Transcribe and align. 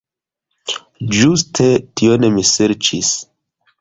Ĝuste 1.19 1.67
tion 2.01 2.27
mi 2.39 2.47
serĉis. 2.53 3.13